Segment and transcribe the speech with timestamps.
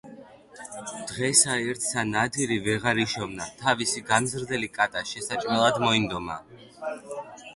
[1.09, 6.39] დღესა ერთსა ნადირი ვეღარ იშოვნა, თავისი გამზრდელი კატა შესაჭმელად მოინდომა.